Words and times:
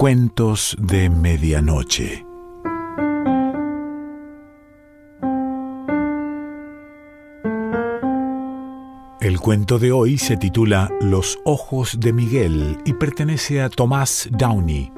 Cuentos 0.00 0.78
de 0.80 1.10
Medianoche. 1.10 2.24
El 9.20 9.38
cuento 9.40 9.78
de 9.78 9.92
hoy 9.92 10.16
se 10.16 10.38
titula 10.38 10.90
Los 11.02 11.38
ojos 11.44 12.00
de 12.00 12.14
Miguel 12.14 12.78
y 12.86 12.94
pertenece 12.94 13.60
a 13.60 13.68
Tomás 13.68 14.26
Downey. 14.30 14.90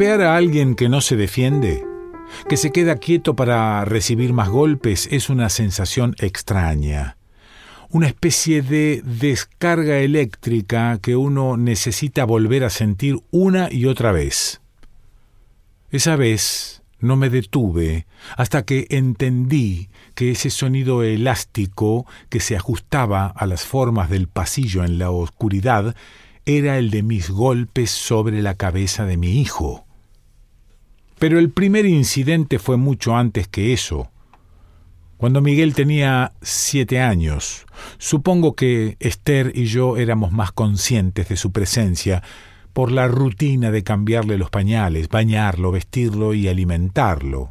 A 0.00 0.36
alguien 0.36 0.76
que 0.76 0.88
no 0.88 1.00
se 1.00 1.16
defiende, 1.16 1.84
que 2.48 2.56
se 2.56 2.70
queda 2.70 2.98
quieto 2.98 3.34
para 3.34 3.84
recibir 3.84 4.32
más 4.32 4.48
golpes, 4.48 5.08
es 5.10 5.28
una 5.28 5.48
sensación 5.48 6.14
extraña, 6.20 7.16
una 7.90 8.06
especie 8.06 8.62
de 8.62 9.02
descarga 9.04 9.98
eléctrica 9.98 10.98
que 11.02 11.16
uno 11.16 11.56
necesita 11.56 12.24
volver 12.24 12.62
a 12.62 12.70
sentir 12.70 13.18
una 13.32 13.72
y 13.72 13.86
otra 13.86 14.12
vez. 14.12 14.60
Esa 15.90 16.14
vez 16.14 16.84
no 17.00 17.16
me 17.16 17.28
detuve 17.28 18.06
hasta 18.36 18.62
que 18.62 18.86
entendí 18.90 19.90
que 20.14 20.30
ese 20.30 20.50
sonido 20.50 21.02
elástico 21.02 22.06
que 22.28 22.38
se 22.38 22.56
ajustaba 22.56 23.26
a 23.26 23.46
las 23.46 23.64
formas 23.64 24.08
del 24.10 24.28
pasillo 24.28 24.84
en 24.84 24.98
la 24.98 25.10
oscuridad 25.10 25.96
era 26.46 26.78
el 26.78 26.90
de 26.90 27.02
mis 27.02 27.30
golpes 27.30 27.90
sobre 27.90 28.42
la 28.42 28.54
cabeza 28.54 29.04
de 29.04 29.16
mi 29.16 29.40
hijo. 29.40 29.87
Pero 31.18 31.38
el 31.38 31.50
primer 31.50 31.84
incidente 31.86 32.58
fue 32.58 32.76
mucho 32.76 33.16
antes 33.16 33.48
que 33.48 33.72
eso. 33.72 34.10
Cuando 35.16 35.40
Miguel 35.40 35.74
tenía 35.74 36.32
siete 36.42 37.00
años, 37.00 37.66
supongo 37.98 38.54
que 38.54 38.96
Esther 39.00 39.50
y 39.52 39.64
yo 39.64 39.96
éramos 39.96 40.30
más 40.30 40.52
conscientes 40.52 41.28
de 41.28 41.36
su 41.36 41.50
presencia 41.50 42.22
por 42.72 42.92
la 42.92 43.08
rutina 43.08 43.72
de 43.72 43.82
cambiarle 43.82 44.38
los 44.38 44.50
pañales, 44.50 45.08
bañarlo, 45.08 45.72
vestirlo 45.72 46.34
y 46.34 46.46
alimentarlo. 46.46 47.50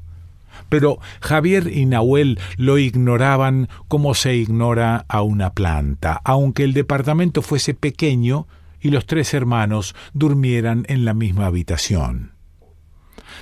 Pero 0.70 1.00
Javier 1.20 1.68
y 1.68 1.86
Nahuel 1.86 2.40
lo 2.56 2.78
ignoraban 2.78 3.68
como 3.90 4.14
se 4.14 4.36
ignora 4.38 5.06
a 5.10 5.22
una 5.22 5.52
planta, 5.52 6.22
aunque 6.24 6.64
el 6.64 6.72
departamento 6.72 7.42
fuese 7.42 7.74
pequeño 7.74 8.48
y 8.80 8.92
los 8.92 9.06
tres 9.06 9.34
hermanos 9.34 9.94
durmieran 10.14 10.86
en 10.88 11.04
la 11.04 11.14
misma 11.14 11.48
habitación. 11.48 12.37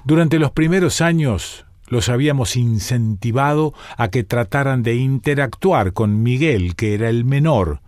Durante 0.05 0.37
los 0.37 0.51
primeros 0.51 1.01
años 1.01 1.65
los 1.87 2.09
habíamos 2.09 2.55
incentivado 2.57 3.73
a 3.97 4.09
que 4.09 4.23
trataran 4.23 4.83
de 4.83 4.95
interactuar 4.97 5.93
con 5.93 6.21
Miguel, 6.21 6.75
que 6.75 6.93
era 6.93 7.09
el 7.09 7.25
menor, 7.25 7.81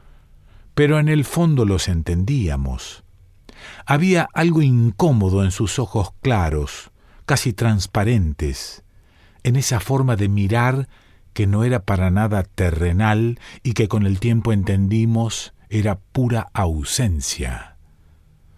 pero 0.73 0.97
en 0.97 1.09
el 1.09 1.25
fondo 1.25 1.63
los 1.63 1.87
entendíamos. 1.87 3.03
Había 3.85 4.29
algo 4.33 4.63
incómodo 4.63 5.43
en 5.43 5.51
sus 5.51 5.77
ojos 5.77 6.09
claros, 6.23 6.89
casi 7.27 7.53
transparentes, 7.53 8.83
en 9.43 9.55
esa 9.55 9.79
forma 9.79 10.15
de 10.15 10.27
mirar 10.27 10.89
que 11.33 11.45
no 11.45 11.63
era 11.63 11.83
para 11.83 12.09
nada 12.09 12.41
terrenal 12.41 13.39
y 13.61 13.73
que 13.73 13.87
con 13.87 14.07
el 14.07 14.19
tiempo 14.19 14.53
entendimos 14.53 15.53
era 15.69 15.99
pura 15.99 16.49
ausencia. 16.53 17.77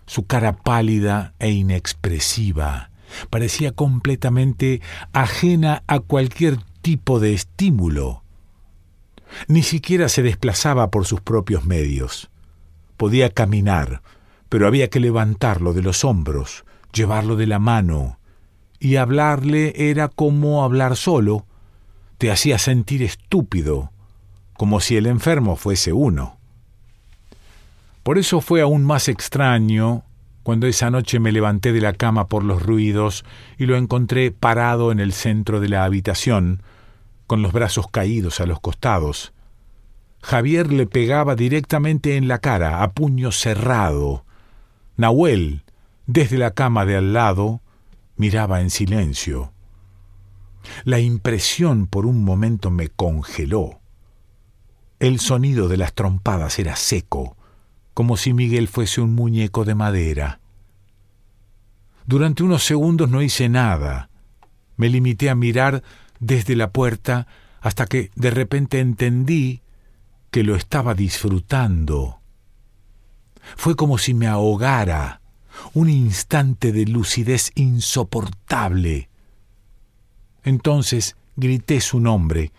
Su 0.06 0.28
cara 0.28 0.54
pálida 0.54 1.34
e 1.40 1.52
inexpresiva 1.52 2.90
parecía 3.30 3.72
completamente 3.72 4.82
ajena 5.14 5.84
a 5.88 6.00
cualquier 6.00 6.60
tipo 6.82 7.20
de 7.20 7.34
estímulo. 7.34 8.24
Ni 9.48 9.64
siquiera 9.64 10.10
se 10.10 10.24
desplazaba 10.24 10.90
por 10.90 11.06
sus 11.06 11.22
propios 11.22 11.66
medios. 11.66 12.30
Podía 12.98 13.30
caminar, 13.30 14.02
pero 14.50 14.68
había 14.68 14.90
que 14.90 15.00
levantarlo 15.00 15.74
de 15.74 15.82
los 15.82 16.04
hombros, 16.04 16.66
llevarlo 16.94 17.36
de 17.36 17.48
la 17.48 17.60
mano, 17.60 18.20
y 18.80 18.96
hablarle 18.96 19.74
era 19.90 20.08
como 20.08 20.64
hablar 20.64 20.96
solo, 20.96 21.46
te 22.18 22.32
hacía 22.32 22.58
sentir 22.58 23.04
estúpido, 23.04 23.92
como 24.54 24.80
si 24.80 24.98
el 24.98 25.06
enfermo 25.06 25.56
fuese 25.56 25.94
uno. 25.94 26.38
Por 28.04 28.18
eso 28.18 28.42
fue 28.42 28.62
aún 28.62 28.84
más 28.84 29.08
extraño 29.08 30.04
cuando 30.44 30.68
esa 30.68 30.90
noche 30.90 31.20
me 31.20 31.32
levanté 31.32 31.74
de 31.74 31.82
la 31.82 31.94
cama 31.94 32.28
por 32.28 32.44
los 32.44 32.64
ruidos 32.64 33.26
y 33.58 33.66
lo 33.66 33.76
encontré 33.76 34.32
parado 34.32 34.92
en 34.92 35.00
el 35.00 35.14
centro 35.14 35.60
de 35.60 35.70
la 35.70 35.84
habitación, 35.84 36.64
con 37.28 37.42
los 37.42 37.54
brazos 37.54 37.88
caídos 37.90 38.40
a 38.40 38.46
los 38.46 38.60
costados. 38.60 39.34
Javier 40.22 40.72
le 40.74 40.88
pegaba 40.88 41.36
directamente 41.36 42.18
en 42.18 42.28
la 42.28 42.40
cara, 42.40 42.84
a 42.84 42.92
puño 42.92 43.32
cerrado. 43.32 44.26
Nahuel, 44.98 45.64
desde 46.08 46.38
la 46.38 46.52
cama 46.52 46.86
de 46.86 46.98
al 46.98 47.14
lado, 47.14 47.62
miraba 48.18 48.62
en 48.62 48.70
silencio. 48.70 49.54
La 50.84 51.00
impresión 51.00 51.88
por 51.88 52.06
un 52.06 52.24
momento 52.24 52.70
me 52.70 52.90
congeló. 52.90 53.80
El 55.00 55.20
sonido 55.20 55.70
de 55.70 55.78
las 55.78 55.94
trompadas 55.94 56.60
era 56.60 56.76
seco, 56.76 57.38
como 58.00 58.16
si 58.16 58.32
Miguel 58.32 58.70
fuese 58.70 59.02
un 59.02 59.14
muñeco 59.14 59.66
de 59.66 59.76
madera. 59.76 60.40
Durante 62.06 62.44
unos 62.44 62.64
segundos 62.64 63.10
no 63.10 63.22
hice 63.22 63.50
nada. 63.50 64.10
Me 64.78 64.88
limité 64.88 65.30
a 65.30 65.36
mirar 65.36 65.84
desde 66.22 66.56
la 66.56 66.72
puerta 66.72 67.28
hasta 67.60 67.88
que 67.88 68.10
de 68.16 68.32
repente 68.32 68.80
entendí 68.80 69.64
que 70.32 70.46
lo 70.46 70.56
estaba 70.56 70.94
disfrutando. 70.94 72.22
Fue 73.58 73.76
como 73.76 73.98
si 73.98 74.14
me 74.14 74.28
ahogara, 74.28 75.20
un 75.74 75.90
instante 75.90 76.72
de 76.72 76.86
lucidez 76.86 77.52
insoportable. 77.56 79.10
Entonces 80.46 81.18
grité 81.36 81.82
su 81.82 82.00
nombre 82.00 82.54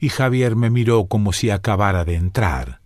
y 0.00 0.08
Javier 0.08 0.56
me 0.56 0.70
miró 0.70 1.04
como 1.04 1.34
si 1.34 1.50
acabara 1.50 2.06
de 2.06 2.14
entrar. 2.14 2.80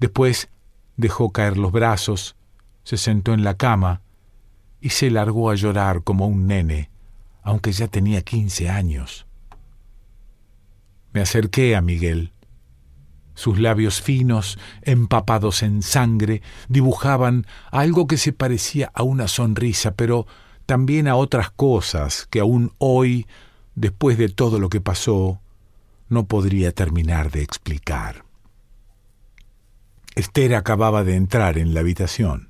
Después 0.00 0.48
dejó 0.96 1.30
caer 1.30 1.56
los 1.56 1.72
brazos, 1.72 2.36
se 2.84 2.96
sentó 2.96 3.34
en 3.34 3.44
la 3.44 3.54
cama 3.54 4.02
y 4.80 4.90
se 4.90 5.10
largó 5.10 5.50
a 5.50 5.54
llorar 5.54 6.02
como 6.02 6.26
un 6.26 6.46
nene, 6.46 6.90
aunque 7.42 7.72
ya 7.72 7.88
tenía 7.88 8.22
quince 8.22 8.68
años. 8.68 9.26
Me 11.12 11.20
acerqué 11.20 11.76
a 11.76 11.80
Miguel. 11.80 12.32
Sus 13.34 13.58
labios 13.58 14.00
finos, 14.00 14.58
empapados 14.82 15.62
en 15.62 15.82
sangre, 15.82 16.42
dibujaban 16.68 17.46
algo 17.70 18.06
que 18.06 18.16
se 18.16 18.32
parecía 18.32 18.90
a 18.94 19.02
una 19.02 19.28
sonrisa, 19.28 19.94
pero 19.94 20.26
también 20.66 21.08
a 21.08 21.16
otras 21.16 21.50
cosas 21.50 22.26
que 22.30 22.40
aún 22.40 22.72
hoy, 22.78 23.26
después 23.74 24.18
de 24.18 24.28
todo 24.28 24.58
lo 24.58 24.68
que 24.68 24.80
pasó, 24.80 25.40
no 26.08 26.26
podría 26.26 26.72
terminar 26.72 27.30
de 27.30 27.42
explicar. 27.42 28.25
Esther 30.16 30.54
acababa 30.54 31.04
de 31.04 31.14
entrar 31.14 31.58
en 31.58 31.74
la 31.74 31.80
habitación. 31.80 32.48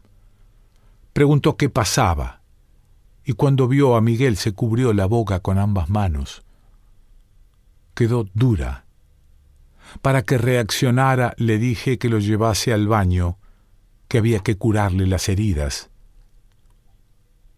Preguntó 1.12 1.56
qué 1.56 1.68
pasaba, 1.68 2.40
y 3.24 3.32
cuando 3.32 3.66
vio 3.66 3.96
a 3.96 4.00
Miguel 4.00 4.36
se 4.36 4.52
cubrió 4.52 4.92
la 4.92 5.06
boca 5.06 5.40
con 5.40 5.58
ambas 5.58 5.90
manos. 5.90 6.44
Quedó 7.94 8.28
dura. 8.34 8.84
Para 10.00 10.22
que 10.22 10.38
reaccionara 10.38 11.34
le 11.38 11.58
dije 11.58 11.98
que 11.98 12.08
lo 12.08 12.20
llevase 12.20 12.72
al 12.72 12.86
baño, 12.86 13.36
que 14.06 14.18
había 14.18 14.38
que 14.38 14.56
curarle 14.56 15.08
las 15.08 15.28
heridas. 15.28 15.90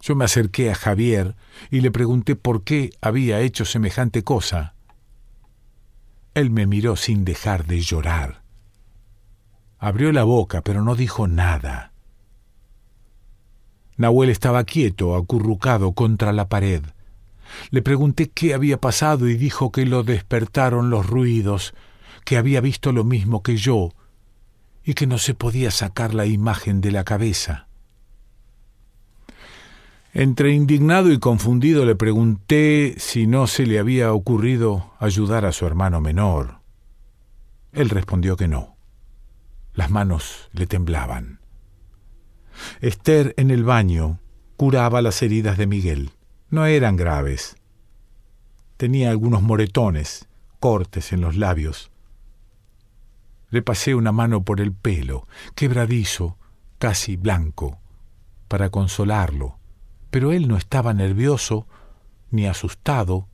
Yo 0.01 0.15
me 0.15 0.25
acerqué 0.25 0.71
a 0.71 0.75
Javier 0.75 1.37
y 1.71 1.83
le 1.83 1.91
pregunté 1.91 2.35
por 2.35 2.65
qué 2.65 2.93
había 3.03 3.41
hecho 3.41 3.67
semejante 3.67 4.25
cosa. 4.25 4.75
Él 6.33 6.51
me 6.51 6.67
miró 6.67 6.97
sin 6.97 7.27
dejar 7.27 7.67
de 7.67 7.83
llorar. 7.83 8.48
Abrió 9.79 10.13
la 10.13 10.25
boca, 10.25 10.63
pero 10.63 10.83
no 10.83 10.95
dijo 10.95 11.29
nada. 11.29 11.93
Nahuel 13.97 14.31
estaba 14.31 14.65
quieto, 14.65 15.17
acurrucado 15.17 15.93
contra 15.93 16.33
la 16.33 16.49
pared. 16.49 16.83
Le 17.71 17.83
pregunté 17.83 18.31
qué 18.31 18.55
había 18.55 18.81
pasado 18.81 19.29
y 19.29 19.37
dijo 19.37 19.73
que 19.73 19.87
lo 19.87 20.03
despertaron 20.03 20.91
los 20.91 21.07
ruidos, 21.07 21.75
que 22.25 22.37
había 22.37 22.61
visto 22.61 22.93
lo 22.93 23.05
mismo 23.05 23.43
que 23.43 23.57
yo 23.57 23.91
y 24.85 24.95
que 24.95 25.07
no 25.07 25.19
se 25.19 25.35
podía 25.35 25.71
sacar 25.71 26.15
la 26.15 26.27
imagen 26.27 26.81
de 26.81 26.93
la 26.93 27.05
cabeza. 27.05 27.69
Entre 30.15 30.53
indignado 30.53 31.13
y 31.13 31.19
confundido 31.19 31.85
le 31.85 31.95
pregunté 31.95 32.95
si 32.99 33.27
no 33.27 33.47
se 33.47 33.67
le 33.67 33.79
había 33.79 34.13
ocurrido 34.13 34.93
ayudar 34.99 35.45
a 35.45 35.53
su 35.53 35.67
hermano 35.67 36.01
menor. 36.01 36.61
Él 37.73 37.91
respondió 37.91 38.37
que 38.37 38.49
no. 38.49 38.78
Las 39.79 39.93
manos 39.93 40.49
le 40.51 40.67
temblaban. 40.67 41.39
Esther 42.81 43.33
en 43.37 43.53
el 43.53 43.63
baño 43.63 44.19
curaba 44.57 45.03
las 45.03 45.23
heridas 45.23 45.57
de 45.57 45.69
Miguel. 45.69 46.11
No 46.51 46.67
eran 46.67 46.97
graves. 46.97 47.55
Tenía 48.77 49.09
algunos 49.13 49.41
moretones, 49.41 50.27
cortes 50.59 51.13
en 51.13 51.21
los 51.21 51.37
labios. 51.37 51.93
Le 53.51 53.63
pasé 53.63 53.95
una 53.95 54.11
mano 54.11 54.43
por 54.43 54.61
el 54.61 54.73
pelo, 54.73 55.29
quebradizo, 55.55 56.39
casi 56.81 57.15
blanco, 57.15 57.79
para 58.49 58.71
consolarlo, 58.71 59.61
pero 60.11 60.33
él 60.33 60.49
no 60.49 60.57
estaba 60.57 60.93
nervioso 60.93 61.69
ni 62.33 62.49
asustado, 62.49 63.29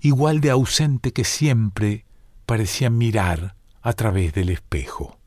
igual 0.00 0.40
de 0.40 0.50
ausente 0.50 1.12
que 1.12 1.24
siempre 1.24 2.04
parecía 2.46 2.88
mirar 2.88 3.57
a 3.82 3.92
través 3.92 4.32
del 4.34 4.50
espejo. 4.50 5.18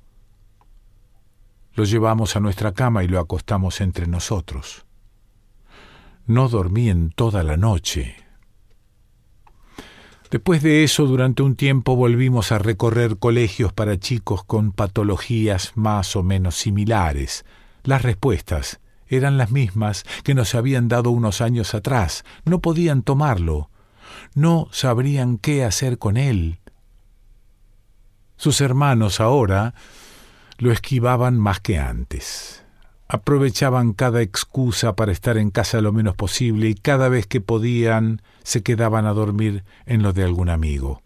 Lo 1.74 1.86
llevamos 1.86 2.36
a 2.36 2.40
nuestra 2.40 2.74
cama 2.74 3.04
y 3.04 3.08
lo 3.08 3.20
acostamos 3.20 3.82
entre 3.82 4.08
nosotros. 4.08 4.86
No 6.26 6.50
dormí 6.50 6.90
en 6.90 7.10
toda 7.10 7.44
la 7.44 7.58
noche. 7.58 8.16
Después 10.30 10.64
de 10.64 10.86
eso, 10.86 11.08
durante 11.08 11.44
un 11.44 11.58
tiempo 11.58 11.98
volvimos 11.98 12.54
a 12.54 12.58
recorrer 12.58 13.18
colegios 13.18 13.74
para 13.74 14.00
chicos 14.00 14.46
con 14.46 14.72
patologías 14.72 15.74
más 15.76 16.16
o 16.16 16.24
menos 16.24 16.56
similares. 16.56 17.44
Las 17.84 18.02
respuestas 18.02 18.80
eran 19.08 19.38
las 19.38 19.52
mismas 19.52 20.06
que 20.24 20.34
nos 20.34 20.56
habían 20.56 20.88
dado 20.88 21.12
unos 21.12 21.42
años 21.42 21.76
atrás. 21.76 22.24
No 22.46 22.62
podían 22.62 23.04
tomarlo. 23.04 23.70
No 24.34 24.70
sabrían 24.72 25.38
qué 25.38 25.66
hacer 25.66 25.98
con 25.98 26.16
él. 26.16 26.61
Sus 28.42 28.60
hermanos 28.60 29.20
ahora 29.20 29.76
lo 30.58 30.72
esquivaban 30.72 31.38
más 31.38 31.60
que 31.60 31.78
antes. 31.78 32.64
Aprovechaban 33.08 33.94
cada 33.94 34.24
excusa 34.24 34.96
para 34.96 35.12
estar 35.12 35.38
en 35.38 35.52
casa 35.52 35.80
lo 35.80 35.94
menos 35.94 36.16
posible 36.16 36.68
y 36.68 36.74
cada 36.74 37.08
vez 37.08 37.28
que 37.28 37.40
podían 37.40 38.24
se 38.42 38.64
quedaban 38.64 39.06
a 39.06 39.14
dormir 39.14 39.64
en 39.86 40.02
lo 40.02 40.12
de 40.12 40.24
algún 40.24 40.50
amigo. 40.50 41.04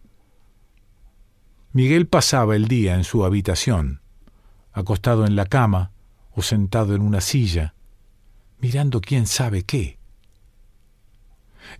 Miguel 1.73 2.07
pasaba 2.07 2.55
el 2.55 2.69
día 2.69 2.95
en 2.95 3.03
su 3.03 3.25
habitación, 3.25 3.99
acostado 4.71 5.25
en 5.25 5.35
la 5.35 5.45
cama 5.45 5.91
o 6.31 6.41
sentado 6.41 6.95
en 6.95 7.01
una 7.01 7.19
silla, 7.19 7.73
mirando 8.61 9.01
quién 9.01 9.27
sabe 9.27 9.63
qué. 9.63 9.97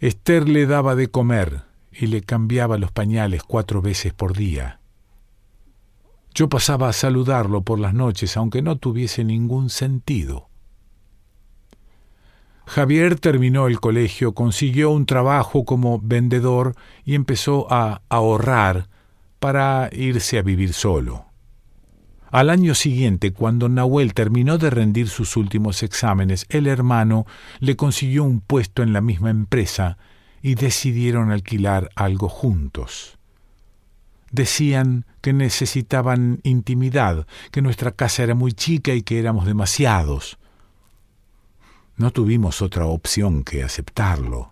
Esther 0.02 0.50
le 0.50 0.66
daba 0.66 0.96
de 0.96 1.08
comer 1.08 1.62
y 1.94 2.08
le 2.08 2.24
cambiaba 2.24 2.78
los 2.78 2.92
pañales 2.92 3.42
cuatro 3.44 3.82
veces 3.82 4.12
por 4.12 4.36
día. 4.36 4.82
Yo 6.36 6.50
pasaba 6.50 6.90
a 6.90 6.94
saludarlo 6.94 7.62
por 7.62 7.80
las 7.80 7.94
noches, 7.94 8.36
aunque 8.36 8.62
no 8.62 8.76
tuviese 8.78 9.24
ningún 9.24 9.70
sentido. 9.70 10.50
Javier 12.66 13.18
terminó 13.18 13.68
el 13.68 13.80
colegio, 13.80 14.34
consiguió 14.34 14.92
un 14.92 15.06
trabajo 15.06 15.64
como 15.64 15.98
vendedor 16.04 16.76
y 17.06 17.16
empezó 17.16 17.72
a 17.72 18.02
ahorrar 18.10 18.90
para 19.40 19.90
irse 19.94 20.38
a 20.38 20.42
vivir 20.42 20.74
solo. 20.74 21.28
Al 22.32 22.50
año 22.50 22.76
siguiente, 22.76 23.32
cuando 23.32 23.70
Nahuel 23.70 24.14
terminó 24.14 24.58
de 24.58 24.70
rendir 24.70 25.08
sus 25.08 25.38
últimos 25.38 25.84
exámenes, 25.84 26.48
el 26.50 26.68
hermano 26.68 27.26
le 27.60 27.78
consiguió 27.78 28.26
un 28.26 28.42
puesto 28.42 28.84
en 28.84 28.92
la 28.92 29.00
misma 29.00 29.30
empresa 29.30 29.98
y 30.42 30.56
decidieron 30.56 31.32
alquilar 31.32 31.92
algo 31.96 32.28
juntos 32.28 33.18
decían 34.32 35.06
que 35.22 35.34
necesitaban 35.34 36.40
intimidad, 36.44 37.28
que 37.52 37.62
nuestra 37.62 37.92
casa 37.92 38.24
era 38.24 38.36
muy 38.36 38.54
chica 38.54 38.94
y 38.94 39.02
que 39.02 39.20
éramos 39.20 39.46
demasiados. 39.46 40.38
No 41.98 42.12
tuvimos 42.12 42.62
otra 42.62 42.86
opción 42.86 43.44
que 43.44 43.64
aceptarlo. 43.64 44.52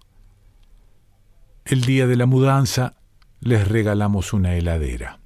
El 1.66 1.82
día 1.82 2.08
de 2.08 2.16
la 2.16 2.26
mudanza 2.26 2.96
les 3.40 3.68
regalamos 3.68 4.34
una 4.34 4.56
heladera. 4.56 5.20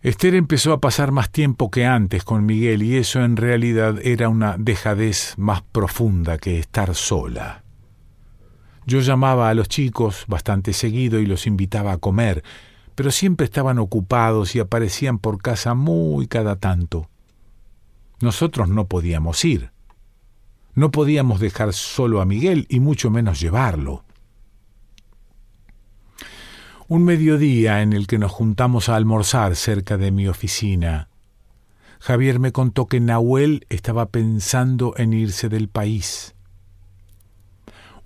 Esther 0.00 0.36
empezó 0.36 0.72
a 0.72 0.80
pasar 0.80 1.10
más 1.10 1.30
tiempo 1.30 1.72
que 1.72 1.84
antes 1.84 2.22
con 2.22 2.46
Miguel 2.46 2.84
y 2.84 2.96
eso 2.96 3.24
en 3.24 3.36
realidad 3.36 3.98
era 4.02 4.28
una 4.28 4.56
dejadez 4.56 5.34
más 5.36 5.62
profunda 5.62 6.38
que 6.38 6.60
estar 6.60 6.94
sola. 6.94 7.64
Yo 8.88 9.00
llamaba 9.00 9.50
a 9.50 9.54
los 9.54 9.68
chicos 9.68 10.24
bastante 10.28 10.72
seguido 10.72 11.20
y 11.20 11.26
los 11.26 11.46
invitaba 11.46 11.92
a 11.92 11.98
comer, 11.98 12.42
pero 12.94 13.10
siempre 13.10 13.44
estaban 13.44 13.78
ocupados 13.78 14.56
y 14.56 14.60
aparecían 14.60 15.18
por 15.18 15.42
casa 15.42 15.74
muy 15.74 16.26
cada 16.26 16.56
tanto. 16.56 17.10
Nosotros 18.22 18.70
no 18.70 18.86
podíamos 18.86 19.44
ir. 19.44 19.72
No 20.72 20.90
podíamos 20.90 21.38
dejar 21.38 21.74
solo 21.74 22.22
a 22.22 22.24
Miguel 22.24 22.64
y 22.70 22.80
mucho 22.80 23.10
menos 23.10 23.40
llevarlo. 23.40 24.04
Un 26.86 27.04
mediodía 27.04 27.82
en 27.82 27.92
el 27.92 28.06
que 28.06 28.16
nos 28.16 28.32
juntamos 28.32 28.88
a 28.88 28.96
almorzar 28.96 29.54
cerca 29.54 29.98
de 29.98 30.12
mi 30.12 30.28
oficina, 30.28 31.10
Javier 32.00 32.38
me 32.38 32.52
contó 32.52 32.86
que 32.86 33.00
Nahuel 33.00 33.66
estaba 33.68 34.06
pensando 34.06 34.94
en 34.96 35.12
irse 35.12 35.50
del 35.50 35.68
país. 35.68 36.34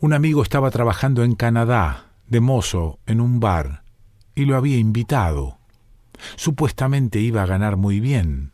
Un 0.03 0.13
amigo 0.15 0.43
estaba 0.43 0.73
trabajando 0.73 1.23
en 1.23 1.37
Canadá, 1.37 2.07
de 2.27 2.41
mozo, 2.41 2.99
en 3.07 3.21
un 3.21 3.39
bar, 3.39 3.85
y 4.35 4.47
lo 4.47 4.57
había 4.57 4.77
invitado. 4.77 5.59
Supuestamente 6.35 7.21
iba 7.21 7.45
a 7.45 7.47
ganar 7.47 7.77
muy 7.77 8.01
bien. 8.01 8.51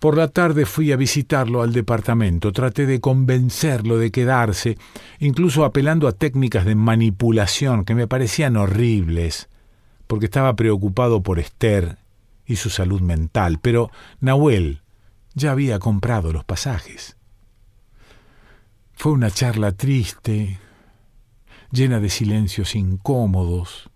Por 0.00 0.16
la 0.16 0.26
tarde 0.26 0.66
fui 0.66 0.90
a 0.90 0.96
visitarlo 0.96 1.62
al 1.62 1.72
departamento, 1.72 2.50
traté 2.50 2.86
de 2.86 3.00
convencerlo 3.00 3.98
de 3.98 4.10
quedarse, 4.10 4.78
incluso 5.20 5.64
apelando 5.64 6.08
a 6.08 6.12
técnicas 6.12 6.64
de 6.64 6.74
manipulación 6.74 7.84
que 7.84 7.94
me 7.94 8.08
parecían 8.08 8.56
horribles, 8.56 9.48
porque 10.08 10.24
estaba 10.24 10.56
preocupado 10.56 11.22
por 11.22 11.38
Esther 11.38 11.98
y 12.46 12.56
su 12.56 12.68
salud 12.68 13.00
mental, 13.00 13.60
pero 13.62 13.92
Nahuel 14.18 14.82
ya 15.34 15.52
había 15.52 15.78
comprado 15.78 16.32
los 16.32 16.44
pasajes. 16.44 17.15
Fue 18.98 19.12
una 19.12 19.30
charla 19.30 19.72
triste, 19.72 20.58
llena 21.70 22.00
de 22.00 22.08
silencios 22.08 22.74
incómodos. 22.74 23.90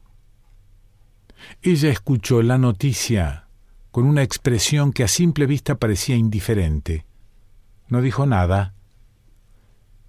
Ella 1.63 1.89
escuchó 1.89 2.43
la 2.43 2.59
noticia 2.59 3.47
con 3.93 4.05
una 4.05 4.23
expresión 4.23 4.93
que 4.93 5.03
a 5.03 5.09
simple 5.09 5.47
vista 5.47 5.77
parecía 5.77 6.17
indiferente. 6.17 7.07
No 7.89 8.03
dijo 8.03 8.27
nada. 8.27 8.75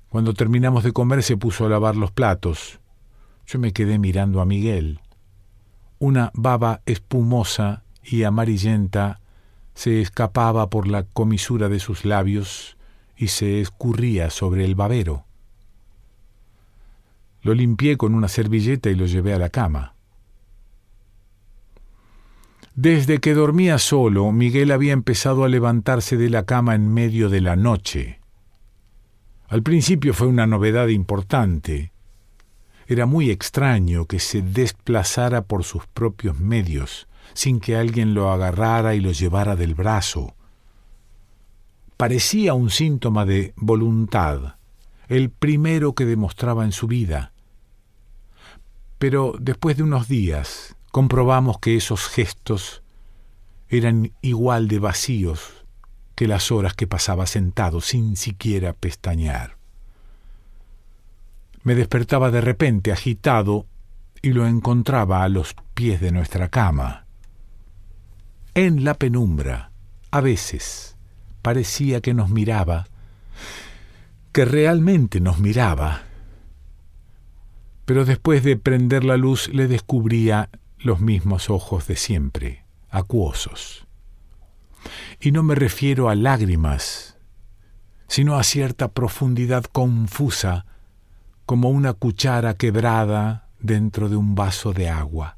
Cuando 0.10 0.34
terminamos 0.34 0.84
de 0.84 0.92
comer 0.92 1.24
se 1.24 1.38
puso 1.38 1.66
a 1.66 1.70
lavar 1.70 1.96
los 1.96 2.12
platos. 2.12 2.82
Yo 3.48 3.60
me 3.60 3.72
quedé 3.72 3.98
mirando 3.98 4.42
a 4.42 4.46
Miguel. 4.46 5.00
Una 6.00 6.32
baba 6.34 6.82
espumosa 6.86 7.86
y 8.04 8.24
amarillenta 8.24 9.22
se 9.74 10.02
escapaba 10.02 10.70
por 10.70 10.86
la 10.90 11.04
comisura 11.04 11.70
de 11.70 11.80
sus 11.80 12.04
labios 12.04 12.76
y 13.22 13.28
se 13.28 13.62
escurría 13.62 14.32
sobre 14.32 14.66
el 14.66 14.74
babero. 14.74 15.26
Lo 17.44 17.54
limpié 17.54 17.96
con 17.96 18.16
una 18.16 18.28
servilleta 18.28 18.90
y 18.90 18.96
lo 18.96 19.06
llevé 19.06 19.36
a 19.36 19.38
la 19.38 19.50
cama. 19.50 19.94
Desde 22.74 23.20
que 23.20 23.36
dormía 23.36 23.78
solo, 23.78 24.32
Miguel 24.32 24.72
había 24.72 24.94
empezado 24.94 25.44
a 25.44 25.50
levantarse 25.50 26.18
de 26.18 26.32
la 26.32 26.48
cama 26.48 26.74
en 26.74 26.92
medio 26.92 27.30
de 27.30 27.42
la 27.42 27.56
noche. 27.56 28.22
Al 29.48 29.62
principio 29.62 30.16
fue 30.16 30.26
una 30.26 30.48
novedad 30.48 30.88
importante. 30.88 31.92
Era 32.88 33.06
muy 33.06 33.30
extraño 33.30 34.06
que 34.06 34.18
se 34.20 34.42
desplazara 34.42 35.44
por 35.44 35.64
sus 35.64 35.86
propios 35.86 36.40
medios, 36.40 37.08
sin 37.34 37.60
que 37.60 37.76
alguien 37.76 38.16
lo 38.16 38.32
agarrara 38.32 38.96
y 38.96 39.00
lo 39.00 39.12
llevara 39.12 39.56
del 39.56 39.76
brazo 39.76 40.34
parecía 42.02 42.56
un 42.56 42.72
síntoma 42.72 43.26
de 43.26 43.54
voluntad, 43.56 44.56
el 45.08 45.30
primero 45.30 45.94
que 45.94 46.06
demostraba 46.06 46.66
en 46.66 46.72
su 46.72 46.88
vida. 46.88 47.32
Pero 48.98 49.36
después 49.40 49.78
de 49.78 49.84
unos 49.84 50.08
días 50.08 50.76
comprobamos 50.92 51.60
que 51.60 51.76
esos 51.76 52.08
gestos 52.08 52.82
eran 53.70 54.14
igual 54.24 54.68
de 54.68 54.80
vacíos 54.80 55.64
que 56.16 56.28
las 56.28 56.52
horas 56.52 56.74
que 56.74 56.88
pasaba 56.88 57.28
sentado 57.28 57.82
sin 57.82 58.16
siquiera 58.16 58.74
pestañear. 58.74 59.58
Me 61.62 61.76
despertaba 61.76 62.32
de 62.32 62.42
repente 62.42 62.92
agitado 62.92 63.68
y 64.24 64.32
lo 64.34 64.48
encontraba 64.48 65.22
a 65.22 65.30
los 65.30 65.56
pies 65.76 66.02
de 66.02 66.12
nuestra 66.12 66.50
cama. 66.50 67.06
En 68.56 68.86
la 68.86 68.96
penumbra, 68.96 69.70
a 70.10 70.20
veces, 70.20 70.98
parecía 71.42 72.02
que 72.02 72.14
nos 72.14 72.30
miraba, 72.30 72.88
que 74.32 74.46
realmente 74.46 75.20
nos 75.20 75.40
miraba. 75.40 76.04
Pero 77.86 78.06
después 78.06 78.44
de 78.44 78.58
prender 78.58 79.04
la 79.04 79.18
luz 79.18 79.50
le 79.50 79.68
descubría 79.68 80.50
los 80.78 81.00
mismos 81.00 81.50
ojos 81.50 81.88
de 81.88 81.96
siempre, 81.96 82.66
acuosos. 82.90 83.88
Y 85.20 85.32
no 85.32 85.44
me 85.44 85.56
refiero 85.56 86.10
a 86.10 86.16
lágrimas, 86.16 87.18
sino 88.08 88.36
a 88.38 88.44
cierta 88.44 88.90
profundidad 88.90 89.64
confusa, 89.66 90.66
como 91.46 91.70
una 91.70 91.94
cuchara 91.94 92.56
quebrada 92.56 93.50
dentro 93.60 94.10
de 94.10 94.16
un 94.16 94.36
vaso 94.36 94.74
de 94.74 94.90
agua. 94.90 95.38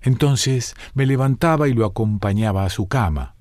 Entonces 0.00 0.74
me 0.94 1.06
levantaba 1.06 1.68
y 1.68 1.74
lo 1.74 1.84
acompañaba 1.84 2.64
a 2.64 2.70
su 2.70 2.88
cama. 2.88 3.34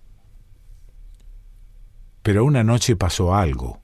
Pero 2.30 2.46
una 2.46 2.64
noche 2.64 2.96
pasó 2.96 3.34
algo. 3.34 3.82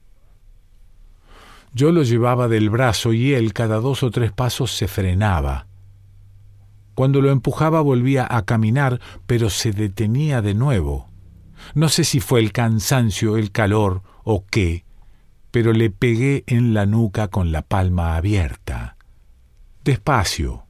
Yo 1.74 1.92
lo 1.92 2.04
llevaba 2.04 2.48
del 2.48 2.70
brazo 2.70 3.12
y 3.12 3.34
él 3.34 3.54
cada 3.54 3.78
dos 3.78 4.04
o 4.04 4.12
tres 4.12 4.32
pasos 4.32 4.72
se 4.72 4.88
frenaba. 4.88 5.66
Cuando 6.94 7.22
lo 7.22 7.32
empujaba 7.32 7.82
volvía 7.82 8.28
a 8.30 8.46
caminar, 8.46 9.02
pero 9.26 9.50
se 9.50 9.72
detenía 9.72 10.44
de 10.44 10.54
nuevo. 10.54 11.10
No 11.74 11.90
sé 11.90 12.04
si 12.04 12.20
fue 12.20 12.40
el 12.40 12.52
cansancio, 12.52 13.36
el 13.36 13.52
calor 13.52 14.04
o 14.24 14.46
qué, 14.46 14.86
pero 15.50 15.74
le 15.74 15.90
pegué 15.90 16.44
en 16.46 16.76
la 16.76 16.86
nuca 16.86 17.30
con 17.30 17.52
la 17.52 17.64
palma 17.64 18.16
abierta. 18.16 18.96
Despacio, 19.84 20.68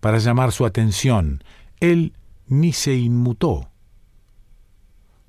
para 0.00 0.18
llamar 0.18 0.52
su 0.52 0.66
atención. 0.66 1.42
Él 1.80 2.12
ni 2.48 2.74
se 2.74 2.96
inmutó. 2.96 3.70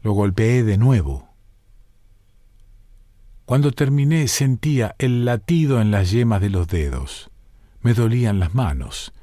Lo 0.01 0.11
golpeé 0.11 0.65
de 0.65 0.77
nuevo. 0.77 1.32
Cuando 3.53 3.71
terminé 3.71 4.27
sentía 4.29 4.95
el 4.97 5.25
latido 5.25 5.79
en 5.79 5.91
las 5.91 6.09
yemas 6.09 6.41
de 6.41 6.49
los 6.49 6.67
dedos. 6.67 7.29
Me 7.81 7.93
dolían 7.93 8.39
las 8.39 8.55
manos. 8.55 9.13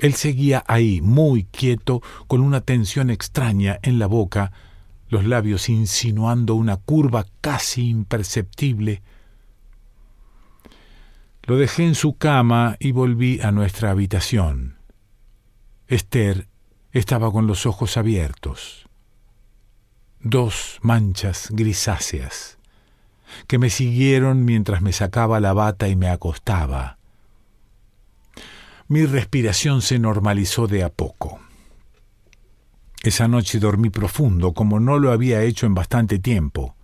Él 0.00 0.14
seguía 0.14 0.64
ahí, 0.66 1.00
muy 1.00 1.44
quieto, 1.44 2.02
con 2.26 2.40
una 2.40 2.60
tensión 2.60 3.08
extraña 3.08 3.78
en 3.82 4.00
la 4.00 4.08
boca, 4.08 4.50
los 5.08 5.24
labios 5.24 5.68
insinuando 5.68 6.56
una 6.56 6.76
curva 6.76 7.24
casi 7.40 7.88
imperceptible. 7.88 9.00
Lo 11.44 11.56
dejé 11.56 11.86
en 11.86 11.94
su 11.94 12.14
cama 12.14 12.76
y 12.80 12.90
volví 12.90 13.40
a 13.42 13.52
nuestra 13.52 13.92
habitación. 13.92 14.78
Esther 15.86 16.48
estaba 16.90 17.30
con 17.30 17.46
los 17.46 17.64
ojos 17.64 17.96
abiertos. 17.96 18.88
Dos 20.18 20.80
manchas 20.82 21.46
grisáceas 21.52 22.57
que 23.46 23.58
me 23.58 23.70
siguieron 23.70 24.44
mientras 24.44 24.82
me 24.82 24.92
sacaba 24.92 25.40
la 25.40 25.52
bata 25.52 25.88
y 25.88 25.96
me 25.96 26.08
acostaba. 26.08 26.98
Mi 28.88 29.04
respiración 29.04 29.82
se 29.82 29.98
normalizó 29.98 30.66
de 30.66 30.82
a 30.82 30.88
poco. 30.88 31.40
Esa 33.02 33.28
noche 33.28 33.58
dormí 33.58 33.90
profundo, 33.90 34.54
como 34.54 34.80
no 34.80 34.98
lo 34.98 35.12
había 35.12 35.42
hecho 35.42 35.66
en 35.66 35.74
bastante 35.74 36.18
tiempo. 36.18 36.74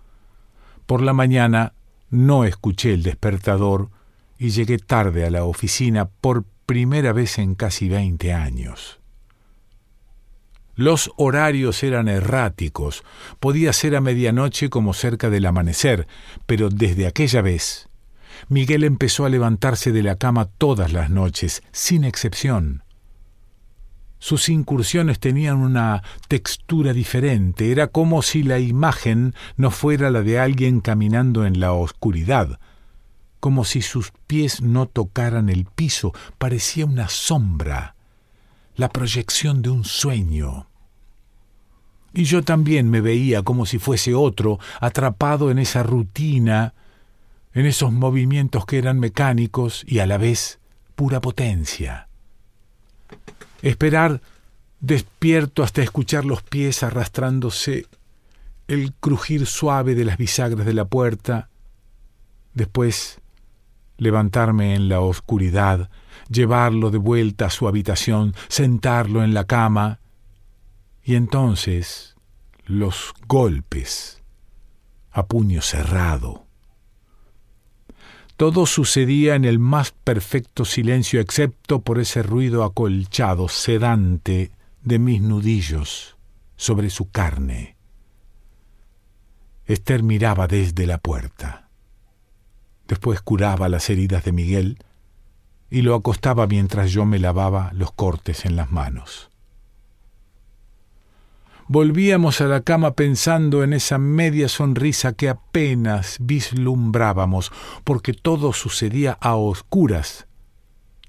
Por 0.85 1.01
la 1.01 1.13
mañana 1.13 1.73
no 2.09 2.45
escuché 2.45 2.93
el 2.93 3.03
despertador 3.03 3.89
y 4.37 4.49
llegué 4.49 4.77
tarde 4.77 5.25
a 5.25 5.31
la 5.31 5.43
oficina 5.43 6.05
por 6.05 6.45
primera 6.65 7.11
vez 7.11 7.37
en 7.39 7.55
casi 7.55 7.89
veinte 7.89 8.33
años. 8.33 8.99
Los 10.75 11.11
horarios 11.15 11.83
eran 11.83 12.07
erráticos, 12.07 13.03
podía 13.39 13.71
ser 13.73 13.95
a 13.95 14.01
medianoche 14.01 14.69
como 14.69 14.93
cerca 14.93 15.29
del 15.29 15.45
amanecer, 15.45 16.07
pero 16.45 16.69
desde 16.69 17.07
aquella 17.07 17.41
vez 17.41 17.89
Miguel 18.49 18.83
empezó 18.83 19.25
a 19.25 19.29
levantarse 19.29 19.91
de 19.91 20.03
la 20.03 20.17
cama 20.17 20.45
todas 20.45 20.93
las 20.93 21.09
noches, 21.09 21.63
sin 21.71 22.03
excepción. 22.03 22.83
Sus 24.19 24.49
incursiones 24.49 25.19
tenían 25.19 25.57
una 25.57 26.03
textura 26.27 26.93
diferente, 26.93 27.71
era 27.71 27.87
como 27.87 28.21
si 28.21 28.43
la 28.43 28.59
imagen 28.59 29.33
no 29.55 29.71
fuera 29.71 30.09
la 30.09 30.21
de 30.21 30.39
alguien 30.39 30.81
caminando 30.81 31.45
en 31.45 31.59
la 31.59 31.73
oscuridad, 31.73 32.59
como 33.39 33.65
si 33.65 33.81
sus 33.81 34.11
pies 34.25 34.61
no 34.61 34.87
tocaran 34.87 35.49
el 35.49 35.65
piso, 35.65 36.13
parecía 36.37 36.85
una 36.85 37.07
sombra, 37.09 37.94
la 38.75 38.89
proyección 38.89 39.61
de 39.61 39.69
un 39.69 39.83
sueño. 39.83 40.67
Y 42.13 42.23
yo 42.23 42.43
también 42.43 42.89
me 42.89 43.01
veía 43.01 43.43
como 43.43 43.65
si 43.65 43.77
fuese 43.77 44.13
otro, 44.13 44.59
atrapado 44.79 45.51
en 45.51 45.59
esa 45.59 45.83
rutina, 45.83 46.73
en 47.53 47.65
esos 47.65 47.91
movimientos 47.91 48.65
que 48.65 48.77
eran 48.77 48.99
mecánicos 48.99 49.83
y 49.87 49.99
a 49.99 50.07
la 50.07 50.17
vez 50.17 50.59
pura 50.95 51.19
potencia. 51.19 52.07
Esperar 53.61 54.21
despierto 54.79 55.63
hasta 55.63 55.81
escuchar 55.81 56.25
los 56.25 56.41
pies 56.43 56.83
arrastrándose, 56.83 57.87
el 58.67 58.93
crujir 58.93 59.45
suave 59.45 59.95
de 59.95 60.05
las 60.05 60.17
bisagras 60.17 60.65
de 60.65 60.73
la 60.73 60.85
puerta, 60.85 61.49
después 62.53 63.19
levantarme 63.97 64.75
en 64.75 64.89
la 64.89 64.99
oscuridad, 64.99 65.89
llevarlo 66.29 66.91
de 66.91 66.97
vuelta 66.97 67.47
a 67.47 67.49
su 67.49 67.67
habitación, 67.67 68.33
sentarlo 68.47 69.23
en 69.23 69.33
la 69.33 69.45
cama, 69.45 69.99
y 71.03 71.15
entonces 71.15 72.15
los 72.65 73.13
golpes 73.27 74.21
a 75.11 75.27
puño 75.27 75.61
cerrado. 75.61 76.45
Todo 78.37 78.65
sucedía 78.65 79.35
en 79.35 79.45
el 79.45 79.59
más 79.59 79.91
perfecto 79.91 80.65
silencio 80.65 81.21
excepto 81.21 81.79
por 81.79 81.99
ese 81.99 82.21
ruido 82.21 82.63
acolchado, 82.65 83.47
sedante, 83.47 84.51
de 84.81 84.99
mis 84.99 85.21
nudillos 85.21 86.17
sobre 86.57 86.89
su 86.89 87.09
carne. 87.09 87.75
Esther 89.65 90.03
miraba 90.03 90.47
desde 90.47 90.85
la 90.85 90.99
puerta. 90.99 91.69
Después 92.87 93.21
curaba 93.21 93.67
las 93.67 93.89
heridas 93.89 94.23
de 94.25 94.31
Miguel 94.31 94.77
y 95.69 95.81
lo 95.81 95.95
acostaba 95.95 96.47
mientras 96.47 96.91
yo 96.91 97.05
me 97.05 97.19
lavaba 97.19 97.71
los 97.73 97.91
cortes 97.91 98.45
en 98.45 98.55
las 98.55 98.71
manos. 98.71 99.29
Volvíamos 101.67 102.41
a 102.41 102.45
la 102.45 102.61
cama 102.61 102.93
pensando 102.93 103.63
en 103.63 103.73
esa 103.73 103.97
media 103.97 104.47
sonrisa 104.47 105.13
que 105.13 105.29
apenas 105.29 106.17
vislumbrábamos, 106.19 107.51
porque 107.83 108.13
todo 108.13 108.53
sucedía 108.53 109.17
a 109.19 109.35
oscuras. 109.35 110.27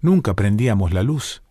Nunca 0.01 0.35
prendíamos 0.35 0.95
la 0.95 1.03
luz. 1.03 1.43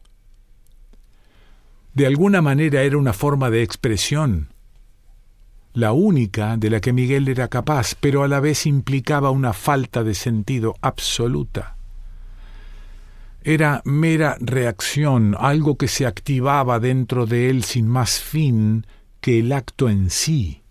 De 1.93 2.07
alguna 2.07 2.41
manera 2.41 2.81
era 2.81 2.97
una 2.97 3.13
forma 3.13 3.51
de 3.51 3.61
expresión, 3.61 4.49
la 5.75 5.91
única 5.91 6.55
de 6.57 6.69
la 6.69 6.79
que 6.79 6.93
Miguel 6.93 7.27
era 7.27 7.49
capaz, 7.49 7.95
pero 7.99 8.23
a 8.23 8.27
la 8.27 8.39
vez 8.39 8.65
implicaba 8.65 9.29
una 9.29 9.51
falta 9.51 10.03
de 10.03 10.15
sentido 10.15 10.75
absoluta. 10.81 11.74
Era 13.47 13.83
mera 13.85 14.37
reacción, 14.39 15.35
algo 15.39 15.77
que 15.77 15.87
se 15.87 16.07
activaba 16.07 16.79
dentro 16.79 17.27
de 17.27 17.51
él 17.51 17.63
sin 17.63 17.87
más 17.87 18.19
fin 18.19 18.87
que 19.21 19.37
el 19.37 19.51
acto 19.51 19.87
en 19.87 20.09
sí. 20.09 20.63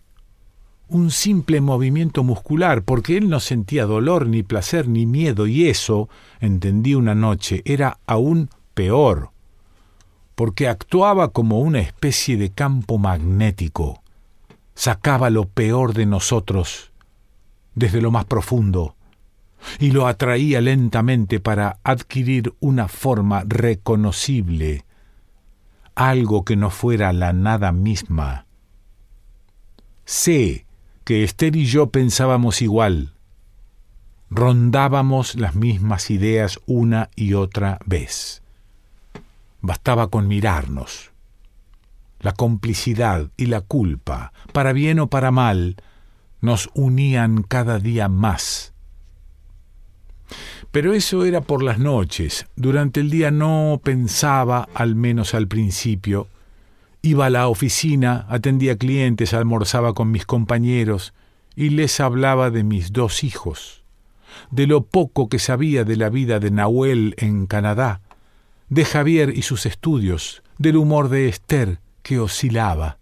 Un 0.89 1.13
simple 1.13 1.61
movimiento 1.61 2.25
muscular, 2.25 2.83
porque 2.83 3.17
él 3.17 3.29
no 3.29 3.39
sentía 3.39 3.87
dolor, 3.87 4.27
ni 4.27 4.43
placer, 4.43 4.89
ni 4.89 5.07
miedo, 5.07 5.47
y 5.47 5.69
eso, 5.69 6.09
entendí 6.41 6.97
una 6.97 7.15
noche, 7.15 7.63
era 7.65 8.01
aún 8.07 8.51
peor, 8.75 9.31
porque 10.35 10.67
actuaba 10.67 11.29
como 11.29 11.61
una 11.61 11.79
especie 11.79 12.37
de 12.37 12.51
campo 12.51 12.99
magnético 12.99 14.03
sacaba 14.75 15.31
lo 15.31 15.45
peor 15.45 15.95
de 15.95 16.07
nosotros 16.07 16.91
desde 17.77 18.01
lo 18.01 18.11
más 18.11 18.25
profundo 18.25 18.97
y 19.79 19.91
lo 19.91 20.07
atraía 20.07 20.61
lentamente 20.61 21.41
para 21.41 21.79
adquirir 21.85 22.55
una 22.61 22.89
forma 22.89 23.45
reconocible, 23.47 24.85
algo 25.95 26.45
que 26.45 26.57
no 26.57 26.71
fuera 26.71 27.13
la 27.13 27.33
nada 27.33 27.73
misma. 27.73 28.47
Sé 30.05 30.67
que 31.05 31.25
Esther 31.25 31.57
y 31.57 31.67
yo 31.67 31.91
pensábamos 31.91 32.63
igual, 32.63 33.15
rondábamos 34.31 35.35
las 35.35 35.55
mismas 35.55 36.11
ideas 36.11 36.59
una 36.67 37.11
y 37.17 37.35
otra 37.35 37.79
vez. 37.87 38.43
Bastaba 39.61 40.09
con 40.09 40.29
mirarnos 40.29 41.15
la 42.25 42.33
complicidad 42.33 43.31
y 43.37 43.47
la 43.47 43.61
culpa, 43.61 44.33
para 44.53 44.73
bien 44.73 44.99
o 44.99 45.09
para 45.09 45.31
mal, 45.31 45.77
nos 46.41 46.71
unían 46.75 47.43
cada 47.43 47.79
día 47.79 48.09
más. 48.09 48.73
Pero 50.71 50.93
eso 50.93 51.25
era 51.25 51.41
por 51.41 51.63
las 51.63 51.79
noches. 51.79 52.47
Durante 52.57 53.01
el 53.01 53.11
día 53.11 53.31
no 53.31 53.81
pensaba, 53.83 54.69
al 54.75 54.95
menos 54.95 55.35
al 55.35 55.49
principio. 55.49 56.29
Iba 57.03 57.27
a 57.27 57.31
la 57.31 57.49
oficina, 57.49 58.27
atendía 58.29 58.77
clientes, 58.77 59.35
almorzaba 59.35 59.93
con 59.93 60.11
mis 60.11 60.25
compañeros 60.25 61.13
y 61.55 61.71
les 61.71 62.01
hablaba 62.01 62.51
de 62.51 62.65
mis 62.65 62.93
dos 62.93 63.25
hijos, 63.25 63.85
de 64.51 64.67
lo 64.67 64.87
poco 64.87 65.29
que 65.29 65.39
sabía 65.39 65.85
de 65.85 65.97
la 65.97 66.09
vida 66.09 66.41
de 66.41 66.51
Nahuel 66.51 67.15
en 67.19 67.47
Canadá, 67.47 68.01
de 68.69 68.85
Javier 68.85 69.37
y 69.37 69.43
sus 69.43 69.67
estudios, 69.67 70.43
del 70.59 70.77
humor 70.77 71.09
de 71.09 71.29
Esther, 71.29 71.79
que 72.03 72.19
oscilaba. 72.19 72.99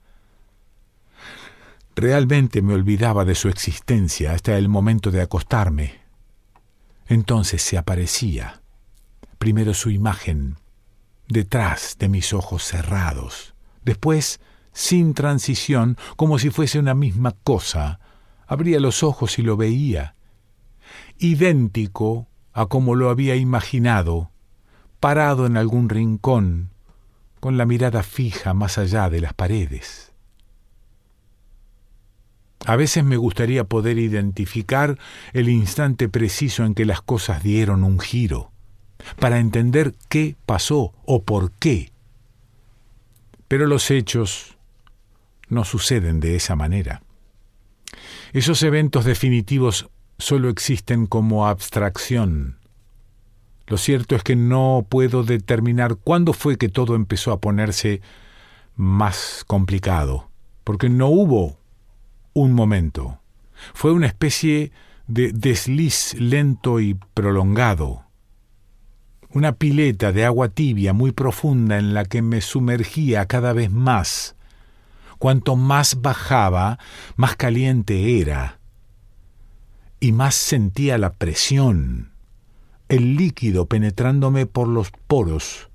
Realmente 1.95 2.63
me 2.63 2.75
olvidaba 2.75 3.25
de 3.25 3.35
su 3.35 3.49
existencia 3.49 4.33
hasta 4.33 4.57
el 4.59 4.69
momento 4.69 5.11
de 5.11 5.21
acostarme. 5.21 6.02
Entonces 7.13 7.61
se 7.61 7.77
aparecía, 7.77 8.63
primero 9.37 9.75
su 9.75 9.91
imagen, 9.91 10.57
detrás 11.29 11.97
de 11.99 12.09
mis 12.09 12.33
ojos 12.33 12.65
cerrados, 12.65 13.53
después, 13.85 14.41
sin 14.73 15.13
transición, 15.13 15.99
como 16.17 16.39
si 16.39 16.49
fuese 16.49 16.79
una 16.79 16.95
misma 16.95 17.33
cosa, 17.45 18.01
abría 18.47 18.81
los 18.81 19.03
ojos 19.03 19.39
y 19.39 19.43
lo 19.43 19.59
veía, 19.59 20.15
idéntico 21.19 22.29
a 22.55 22.65
como 22.65 22.95
lo 22.95 23.11
había 23.11 23.37
imaginado, 23.37 24.31
parado 24.99 25.45
en 25.45 25.59
algún 25.59 25.91
rincón, 25.91 26.71
con 27.41 27.59
la 27.59 27.67
mirada 27.67 28.03
fija 28.03 28.55
más 28.55 28.79
allá 28.79 29.11
de 29.11 29.21
las 29.21 29.35
paredes. 29.35 30.12
A 32.65 32.77
veces 32.77 33.05
me 33.05 33.17
gustaría 33.17 33.65
poder 33.65 33.99
identificar 33.99 34.99
el 35.33 35.49
instante 35.49 36.09
preciso 36.09 36.65
en 36.65 36.75
que 36.75 36.85
las 36.85 37.03
cosas 37.03 37.43
dieron 37.43 37.83
un 37.83 37.99
giro, 37.99 38.53
para 39.19 39.41
entender 39.41 39.95
qué 40.09 40.37
pasó 40.47 40.93
o 41.05 41.23
por 41.23 41.51
qué. 41.53 41.93
Pero 43.49 43.67
los 43.67 43.91
hechos 43.91 44.57
no 45.49 45.65
suceden 45.65 46.21
de 46.21 46.37
esa 46.37 46.55
manera. 46.55 47.03
Esos 48.33 48.63
eventos 48.63 49.05
definitivos 49.05 49.91
solo 50.19 50.49
existen 50.49 51.07
como 51.07 51.47
abstracción. 51.47 52.59
Lo 53.67 53.77
cierto 53.77 54.15
es 54.17 54.23
que 54.23 54.37
no 54.37 54.87
puedo 54.89 55.25
determinar 55.25 55.97
cuándo 55.97 56.33
fue 56.33 56.57
que 56.57 56.69
todo 56.69 56.95
empezó 56.95 57.33
a 57.33 57.41
ponerse 57.41 58.01
más 58.77 59.45
complicado, 59.47 60.29
porque 60.65 60.89
no 60.89 61.09
hubo 61.09 61.59
un 62.35 62.53
momento. 62.53 63.21
Fue 63.75 63.93
una 63.93 64.07
especie 64.07 64.73
de 65.07 65.33
desliz 65.33 66.15
lento 66.15 66.81
y 66.81 66.95
prolongado, 66.95 68.05
una 69.35 69.53
pileta 69.53 70.13
de 70.13 70.25
agua 70.25 70.49
tibia 70.49 70.93
muy 70.93 71.13
profunda 71.13 71.79
en 71.79 71.95
la 71.95 72.05
que 72.05 72.23
me 72.23 72.41
sumergía 72.41 73.27
cada 73.27 73.53
vez 73.53 73.71
más. 73.71 74.37
Cuanto 75.19 75.57
más 75.57 76.03
bajaba, 76.03 76.79
más 77.17 77.37
caliente 77.37 78.21
era, 78.21 78.59
y 80.01 80.13
más 80.13 80.35
sentía 80.35 80.99
la 80.99 81.15
presión, 81.15 82.11
el 82.89 83.15
líquido 83.17 83.67
penetrándome 83.67 84.47
por 84.47 84.67
los 84.67 84.91
poros, 85.07 85.71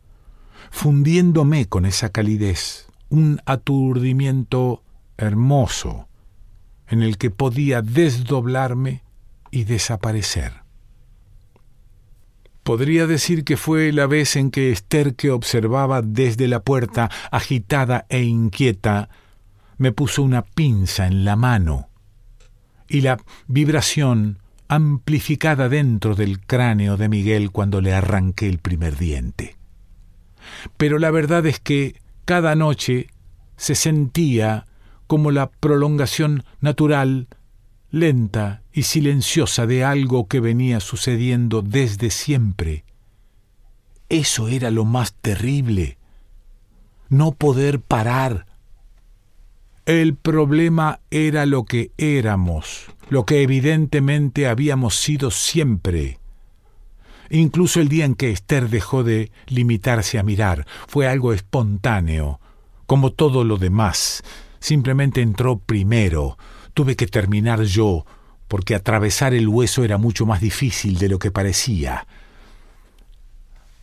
fundiéndome 0.70 1.66
con 1.66 1.86
esa 1.86 2.10
calidez, 2.10 2.88
un 3.10 3.42
aturdimiento 3.46 4.84
hermoso, 5.18 6.07
en 6.88 7.02
el 7.04 7.18
que 7.18 7.30
podía 7.30 7.82
desdoblarme 7.82 9.04
y 9.52 9.64
desaparecer. 9.66 10.54
Podría 12.64 13.08
decir 13.08 13.46
que 13.46 13.56
fue 13.56 13.94
la 13.94 14.08
vez 14.08 14.36
en 14.36 14.52
que 14.52 14.72
Esther, 14.72 15.16
que 15.16 15.32
observaba 15.32 16.02
desde 16.02 16.48
la 16.48 16.62
puerta, 16.62 17.10
agitada 17.32 18.06
e 18.10 18.24
inquieta, 18.24 19.10
me 19.78 19.92
puso 19.92 20.22
una 20.24 20.44
pinza 20.44 21.08
en 21.08 21.24
la 21.24 21.36
mano, 21.36 21.90
y 22.90 23.02
la 23.02 23.18
vibración 23.48 24.40
amplificada 24.68 25.70
dentro 25.70 26.16
del 26.16 26.42
cráneo 26.42 26.98
de 26.98 27.10
Miguel 27.10 27.52
cuando 27.52 27.80
le 27.80 27.94
arranqué 27.94 28.50
el 28.50 28.60
primer 28.60 28.98
diente. 28.98 29.56
Pero 30.78 31.00
la 31.00 31.12
verdad 31.12 31.46
es 31.46 31.60
que 31.60 32.02
cada 32.26 32.56
noche 32.56 33.08
se 33.56 33.76
sentía 33.76 34.67
como 35.08 35.32
la 35.32 35.50
prolongación 35.50 36.44
natural, 36.60 37.28
lenta 37.90 38.62
y 38.74 38.84
silenciosa 38.84 39.66
de 39.66 39.84
algo 39.84 40.28
que 40.28 40.40
venía 40.40 40.80
sucediendo 40.80 41.62
desde 41.62 42.12
siempre. 42.12 42.84
Eso 44.10 44.48
era 44.48 44.72
lo 44.72 44.86
más 44.86 45.14
terrible. 45.14 45.98
No 47.10 47.32
poder 47.32 47.80
parar. 47.80 48.46
El 49.86 50.16
problema 50.16 51.00
era 51.12 51.46
lo 51.46 51.64
que 51.64 51.92
éramos, 51.98 52.88
lo 53.10 53.26
que 53.26 53.42
evidentemente 53.42 54.48
habíamos 54.48 54.98
sido 54.98 55.32
siempre. 55.32 56.20
Incluso 57.30 57.80
el 57.82 57.90
día 57.90 58.06
en 58.06 58.16
que 58.16 58.32
Esther 58.32 58.70
dejó 58.70 59.04
de 59.04 59.32
limitarse 59.48 60.20
a 60.20 60.24
mirar 60.24 60.66
fue 60.88 61.08
algo 61.08 61.34
espontáneo, 61.34 62.40
como 62.86 63.12
todo 63.12 63.44
lo 63.44 63.58
demás, 63.58 64.24
Simplemente 64.60 65.22
entró 65.22 65.60
primero. 65.60 66.38
Tuve 66.74 66.96
que 66.96 67.08
terminar 67.08 67.64
yo, 67.64 68.06
porque 68.48 68.76
atravesar 68.76 69.34
el 69.34 69.48
hueso 69.48 69.84
era 69.84 69.98
mucho 69.98 70.26
más 70.26 70.42
difícil 70.42 70.98
de 70.98 71.10
lo 71.10 71.20
que 71.20 71.32
parecía. 71.32 72.08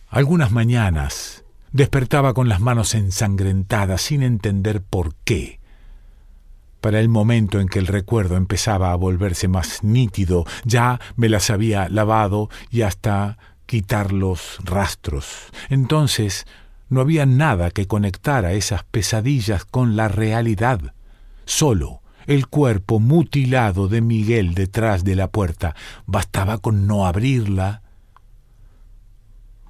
Algunas 0.09 0.51
mañanas 0.51 1.43
despertaba 1.71 2.33
con 2.33 2.47
las 2.47 2.61
manos 2.61 2.95
ensangrentadas 2.95 4.01
sin 4.01 4.23
entender 4.23 4.81
por 4.81 5.13
qué. 5.25 5.59
Para 6.79 6.99
el 6.99 7.09
momento 7.09 7.59
en 7.59 7.67
que 7.67 7.79
el 7.79 7.87
recuerdo 7.87 8.37
empezaba 8.37 8.91
a 8.91 8.95
volverse 8.95 9.47
más 9.47 9.83
nítido, 9.83 10.45
ya 10.63 11.01
me 11.15 11.29
las 11.29 11.49
había 11.49 11.89
lavado 11.89 12.49
y 12.69 12.83
hasta 12.83 13.37
quitar 13.65 14.13
los 14.13 14.59
rastros. 14.63 15.47
Entonces 15.69 16.45
no 16.89 17.01
había 17.01 17.25
nada 17.25 17.71
que 17.71 17.87
conectara 17.87 18.53
esas 18.53 18.83
pesadillas 18.83 19.65
con 19.65 19.95
la 19.95 20.07
realidad. 20.07 20.93
Solo 21.45 22.01
el 22.27 22.47
cuerpo 22.47 22.99
mutilado 22.99 23.87
de 23.87 24.01
Miguel 24.01 24.53
detrás 24.53 25.03
de 25.03 25.15
la 25.15 25.27
puerta. 25.29 25.75
Bastaba 26.05 26.57
con 26.57 26.87
no 26.87 27.05
abrirla. 27.05 27.81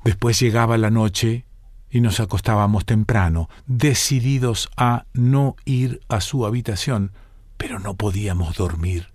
Después 0.04 0.39
llegaba 0.39 0.78
la 0.78 0.91
noche 0.91 1.45
y 1.89 2.01
nos 2.01 2.19
acostábamos 2.19 2.86
temprano, 2.86 3.49
decididos 3.67 4.69
a 4.75 5.06
no 5.13 5.56
ir 5.65 6.01
a 6.10 6.21
su 6.21 6.45
habitación, 6.45 7.12
pero 7.58 7.80
no 7.80 7.95
podíamos 7.95 8.56
dormir. 8.56 9.14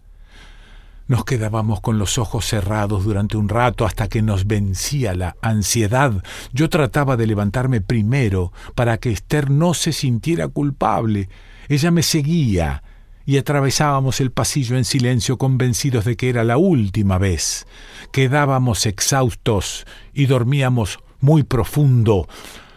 Nos 1.10 1.24
quedábamos 1.24 1.80
con 1.80 1.98
los 1.98 2.18
ojos 2.18 2.46
cerrados 2.46 3.02
durante 3.02 3.36
un 3.36 3.48
rato 3.48 3.84
hasta 3.84 4.06
que 4.06 4.22
nos 4.22 4.46
vencía 4.46 5.12
la 5.12 5.34
ansiedad. 5.42 6.22
Yo 6.52 6.70
trataba 6.70 7.16
de 7.16 7.26
levantarme 7.26 7.80
primero 7.80 8.52
para 8.76 8.98
que 8.98 9.10
Esther 9.10 9.50
no 9.50 9.74
se 9.74 9.92
sintiera 9.92 10.46
culpable. 10.46 11.28
Ella 11.68 11.90
me 11.90 12.04
seguía 12.04 12.84
y 13.26 13.38
atravesábamos 13.38 14.20
el 14.20 14.30
pasillo 14.30 14.76
en 14.76 14.84
silencio 14.84 15.36
convencidos 15.36 16.04
de 16.04 16.16
que 16.16 16.28
era 16.28 16.44
la 16.44 16.58
última 16.58 17.18
vez. 17.18 17.66
Quedábamos 18.12 18.86
exhaustos 18.86 19.86
y 20.14 20.26
dormíamos 20.26 21.00
muy 21.18 21.42
profundo, 21.42 22.28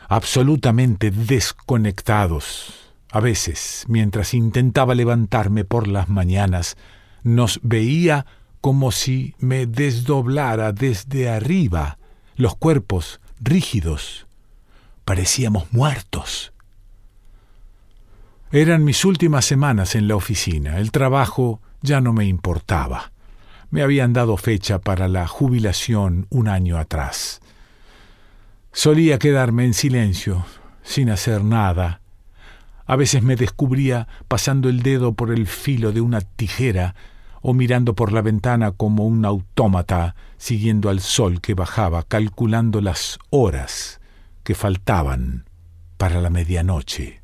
absolutamente 0.10 1.12
desconectados. 1.12 2.74
A 3.12 3.20
veces, 3.20 3.86
mientras 3.88 4.34
intentaba 4.34 4.96
levantarme 4.96 5.66
por 5.66 5.88
las 5.88 6.10
mañanas, 6.10 6.78
nos 7.24 7.60
veía 7.64 8.26
como 8.62 8.92
si 8.92 9.36
me 9.40 9.66
desdoblara 9.66 10.72
desde 10.72 11.30
arriba, 11.30 11.98
los 12.36 12.56
cuerpos 12.56 13.20
rígidos. 13.42 14.26
Parecíamos 15.04 15.72
muertos. 15.74 16.54
Eran 18.52 18.84
mis 18.84 19.04
últimas 19.04 19.46
semanas 19.46 19.96
en 19.96 20.08
la 20.08 20.16
oficina. 20.16 20.78
El 20.78 20.92
trabajo 20.92 21.60
ya 21.82 22.00
no 22.00 22.14
me 22.14 22.26
importaba. 22.26 23.12
Me 23.70 23.82
habían 23.82 24.14
dado 24.14 24.38
fecha 24.38 24.80
para 24.80 25.08
la 25.08 25.28
jubilación 25.28 26.28
un 26.30 26.48
año 26.48 26.78
atrás. 26.78 27.42
Solía 28.72 29.20
quedarme 29.20 29.66
en 29.66 29.74
silencio, 29.74 30.46
sin 30.84 31.10
hacer 31.10 31.44
nada. 31.44 32.00
A 32.86 32.96
veces 32.96 33.24
me 33.24 33.36
descubría 33.36 34.08
pasando 34.28 34.70
el 34.70 34.84
dedo 34.84 35.14
por 35.14 35.32
el 35.32 35.48
filo 35.48 35.92
de 35.92 36.02
una 36.02 36.22
tijera 36.22 36.96
o 37.44 37.54
mirando 37.54 37.94
por 37.94 38.12
la 38.14 38.22
ventana 38.22 38.72
como 38.72 39.06
un 39.06 39.26
autómata, 39.26 40.16
siguiendo 40.38 40.90
al 40.90 41.02
sol 41.02 41.42
que 41.42 41.54
bajaba, 41.54 42.04
calculando 42.04 42.82
las 42.82 43.20
horas 43.30 44.00
que 44.44 44.56
faltaban 44.56 45.46
para 45.98 46.22
la 46.22 46.30
medianoche. 46.30 47.22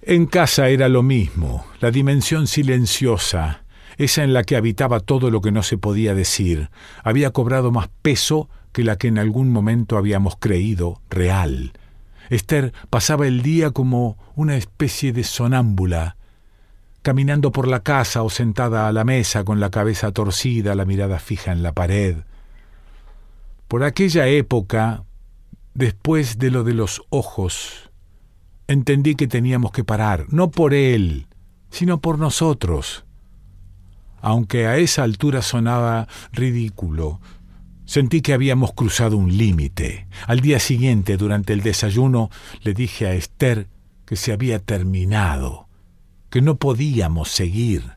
En 0.00 0.26
casa 0.26 0.68
era 0.68 0.88
lo 0.88 1.02
mismo, 1.02 1.64
la 1.80 1.90
dimensión 1.90 2.46
silenciosa, 2.46 3.64
esa 3.98 4.24
en 4.24 4.32
la 4.32 4.44
que 4.44 4.56
habitaba 4.56 5.00
todo 5.00 5.30
lo 5.30 5.42
que 5.42 5.52
no 5.52 5.62
se 5.62 5.76
podía 5.76 6.14
decir, 6.14 6.70
había 7.04 7.30
cobrado 7.30 7.70
más 7.70 7.88
peso 8.00 8.48
que 8.72 8.82
la 8.82 8.96
que 8.96 9.08
en 9.08 9.18
algún 9.18 9.50
momento 9.50 9.98
habíamos 9.98 10.36
creído 10.38 11.02
real. 11.10 11.72
Esther 12.30 12.72
pasaba 12.88 13.26
el 13.26 13.42
día 13.42 13.72
como 13.72 14.16
una 14.34 14.56
especie 14.56 15.12
de 15.12 15.22
sonámbula, 15.22 16.16
caminando 17.02 17.50
por 17.50 17.68
la 17.68 17.80
casa 17.80 18.22
o 18.22 18.30
sentada 18.30 18.88
a 18.88 18.92
la 18.92 19.04
mesa 19.04 19.44
con 19.44 19.60
la 19.60 19.70
cabeza 19.70 20.12
torcida, 20.12 20.74
la 20.74 20.84
mirada 20.84 21.18
fija 21.18 21.52
en 21.52 21.62
la 21.62 21.72
pared. 21.72 22.18
Por 23.68 23.84
aquella 23.84 24.28
época, 24.28 25.04
después 25.74 26.38
de 26.38 26.50
lo 26.50 26.64
de 26.64 26.74
los 26.74 27.02
ojos, 27.10 27.90
entendí 28.68 29.16
que 29.16 29.26
teníamos 29.26 29.72
que 29.72 29.84
parar, 29.84 30.26
no 30.28 30.50
por 30.50 30.74
él, 30.74 31.26
sino 31.70 32.00
por 32.00 32.18
nosotros. 32.18 33.04
Aunque 34.20 34.66
a 34.66 34.76
esa 34.76 35.02
altura 35.02 35.42
sonaba 35.42 36.06
ridículo, 36.30 37.20
sentí 37.84 38.20
que 38.20 38.34
habíamos 38.34 38.72
cruzado 38.72 39.16
un 39.16 39.36
límite. 39.36 40.06
Al 40.26 40.40
día 40.40 40.60
siguiente, 40.60 41.16
durante 41.16 41.52
el 41.52 41.62
desayuno, 41.62 42.30
le 42.60 42.74
dije 42.74 43.08
a 43.08 43.14
Esther 43.14 43.66
que 44.06 44.14
se 44.14 44.32
había 44.32 44.60
terminado, 44.60 45.66
que 46.32 46.40
no 46.40 46.56
podíamos 46.56 47.28
seguir. 47.28 47.92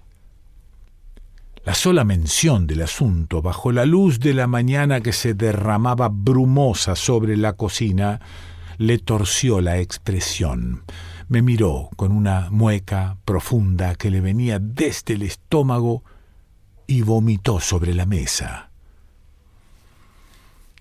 La 1.63 1.73
sola 1.73 2.03
mención 2.03 2.67
del 2.67 2.81
asunto, 2.81 3.41
bajo 3.41 3.71
la 3.71 3.85
luz 3.85 4.19
de 4.19 4.33
la 4.33 4.45
mañana 4.45 4.99
que 4.99 5.13
se 5.13 5.33
derramaba 5.33 6.09
brumosa 6.09 6.97
sobre 6.97 7.37
la 7.37 7.53
cocina, 7.53 8.19
le 8.77 8.97
torció 8.97 9.61
la 9.61 9.79
expresión. 9.79 10.83
Me 11.29 11.41
miró 11.41 11.89
con 11.95 12.11
una 12.11 12.49
mueca 12.51 13.15
profunda 13.23 13.95
que 13.95 14.11
le 14.11 14.19
venía 14.19 14.59
desde 14.59 15.13
el 15.13 15.21
estómago 15.21 16.03
y 16.87 17.03
vomitó 17.03 17.61
sobre 17.61 17.93
la 17.93 18.05
mesa. 18.05 18.69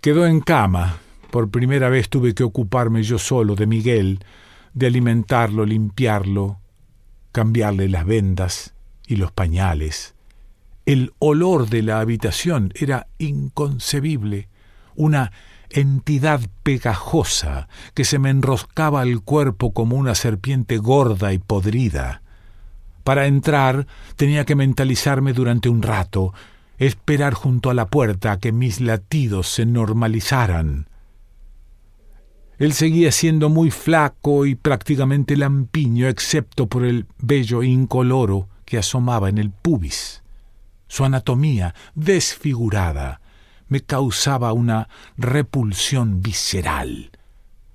Quedó 0.00 0.26
en 0.26 0.40
cama. 0.40 0.98
Por 1.30 1.50
primera 1.50 1.88
vez 1.88 2.08
tuve 2.08 2.34
que 2.34 2.42
ocuparme 2.42 3.04
yo 3.04 3.18
solo 3.18 3.54
de 3.54 3.68
Miguel, 3.68 4.24
de 4.72 4.86
alimentarlo, 4.88 5.64
limpiarlo, 5.64 6.58
cambiarle 7.34 7.88
las 7.88 8.06
vendas 8.06 8.74
y 9.08 9.16
los 9.16 9.32
pañales. 9.32 10.14
El 10.86 11.12
olor 11.18 11.68
de 11.68 11.82
la 11.82 11.98
habitación 11.98 12.72
era 12.76 13.08
inconcebible, 13.18 14.48
una 14.94 15.32
entidad 15.68 16.40
pegajosa 16.62 17.68
que 17.92 18.04
se 18.04 18.20
me 18.20 18.30
enroscaba 18.30 19.00
al 19.00 19.20
cuerpo 19.20 19.72
como 19.72 19.96
una 19.96 20.14
serpiente 20.14 20.78
gorda 20.78 21.32
y 21.32 21.38
podrida. 21.38 22.22
Para 23.02 23.26
entrar 23.26 23.88
tenía 24.14 24.44
que 24.44 24.54
mentalizarme 24.54 25.32
durante 25.32 25.68
un 25.68 25.82
rato, 25.82 26.32
esperar 26.78 27.34
junto 27.34 27.68
a 27.68 27.74
la 27.74 27.88
puerta 27.88 28.30
a 28.30 28.38
que 28.38 28.52
mis 28.52 28.80
latidos 28.80 29.48
se 29.48 29.66
normalizaran. 29.66 30.86
Él 32.58 32.72
seguía 32.72 33.10
siendo 33.10 33.48
muy 33.48 33.70
flaco 33.70 34.46
y 34.46 34.54
prácticamente 34.54 35.36
lampiño, 35.36 36.08
excepto 36.08 36.68
por 36.68 36.84
el 36.84 37.06
vello 37.18 37.62
incoloro 37.62 38.48
que 38.64 38.78
asomaba 38.78 39.28
en 39.28 39.38
el 39.38 39.50
pubis. 39.50 40.22
Su 40.86 41.04
anatomía, 41.04 41.74
desfigurada, 41.94 43.20
me 43.68 43.80
causaba 43.80 44.52
una 44.52 44.88
repulsión 45.16 46.22
visceral, 46.22 47.10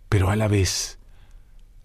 pero 0.07 0.29
a 0.29 0.35
la 0.35 0.47
vez 0.47 0.99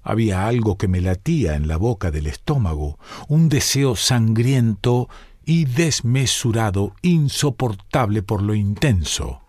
había 0.03 0.47
algo 0.47 0.77
que 0.77 0.87
me 0.87 1.01
latía 1.01 1.57
en 1.57 1.67
la 1.67 1.79
boca 1.79 2.11
del 2.11 2.27
estómago, 2.27 2.99
un 3.27 3.49
deseo 3.49 3.97
sangriento 3.97 5.09
y 5.47 5.65
desmesurado, 5.65 6.95
insoportable 7.03 8.23
por 8.23 8.43
lo 8.43 8.55
intenso. 8.55 9.44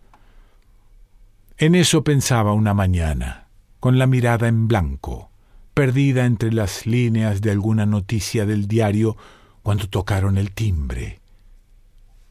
En 1.57 1.75
eso 1.75 2.03
pensaba 2.03 2.53
una 2.53 2.73
mañana, 2.73 3.47
con 3.79 3.97
la 3.97 4.07
mirada 4.07 4.47
en 4.47 4.67
blanco, 4.67 5.31
perdida 5.73 6.25
entre 6.25 6.51
las 6.51 6.85
líneas 6.85 7.41
de 7.41 7.51
alguna 7.51 7.85
noticia 7.85 8.45
del 8.45 8.67
diario, 8.67 9.15
cuando 9.63 9.87
tocaron 9.87 10.37
el 10.37 10.51
timbre. 10.51 11.21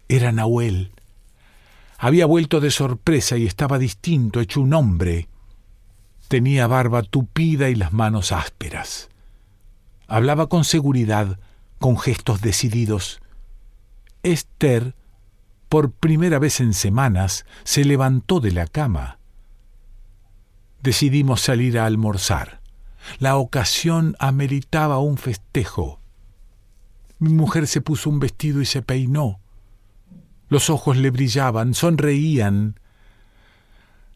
Era 0.09 0.31
Nahuel, 0.31 0.93
había 1.99 2.27
vuelto 2.27 2.61
de 2.61 2.71
sorpresa 2.71 3.39
y 3.39 3.47
estaba 3.47 3.79
distinto, 3.79 4.41
hecho 4.41 4.61
un 4.61 4.75
hombre. 4.75 5.29
Tenía 6.29 6.67
barba 6.67 7.03
tupida 7.03 7.71
y 7.71 7.75
las 7.75 7.95
manos 7.95 8.31
ásperas. 8.31 9.09
Hablaba 10.07 10.49
con 10.49 10.65
seguridad, 10.65 11.39
con 11.79 11.99
gestos 11.99 12.43
decididos. 12.43 13.23
Esther, 14.23 14.95
por 15.75 15.91
primera 15.91 16.39
vez 16.39 16.61
en 16.61 16.73
semanas, 16.73 17.47
se 17.65 17.85
levantó 17.85 18.39
de 18.39 18.53
la 18.53 18.69
cama. 18.69 19.19
Decidimos 20.85 21.41
salir 21.41 21.81
a 21.81 21.87
almorzar. 21.87 22.61
La 23.19 23.37
ocasión 23.39 24.15
ameritaba 24.21 25.01
un 25.01 25.19
festejo. 25.19 25.99
Mi 27.19 27.35
mujer 27.35 27.67
se 27.67 27.81
puso 27.81 28.09
un 28.09 28.21
vestido 28.21 28.61
y 28.61 28.67
se 28.67 28.83
peinó. 28.83 29.41
Los 30.49 30.71
ojos 30.71 30.97
le 30.97 31.11
brillaban, 31.11 31.75
sonreían. 31.75 32.79